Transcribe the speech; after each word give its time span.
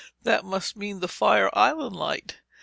That 0.23 0.43
must 0.43 0.75
mean 0.75 0.99
the 0.99 1.07
Fire 1.07 1.51
Island 1.53 1.95
Light! 1.95 2.41